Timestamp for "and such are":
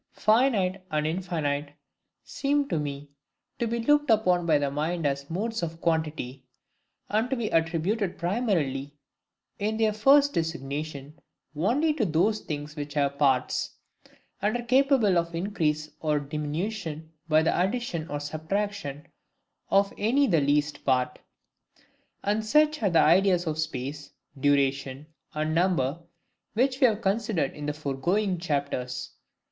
22.23-22.89